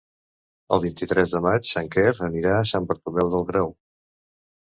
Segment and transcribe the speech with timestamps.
[0.77, 3.71] El vint-i-tres de maig en Quer anirà a Sant Bartomeu del Grau.